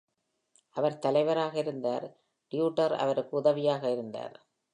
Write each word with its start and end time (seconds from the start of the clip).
அவர் 0.75 0.99
தலைவராக 0.99 1.57
இருந்தார், 1.57 2.07
டியூடர் 2.51 2.95
அவருக்கு 2.95 3.37
உதவியாக 3.37 3.91
இருந்தார். 3.91 4.35